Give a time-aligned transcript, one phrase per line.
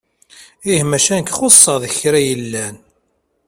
[0.71, 2.75] Ih macca nekk xuṣeɣ deg kra yellan.